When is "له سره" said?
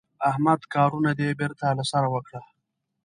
1.77-2.07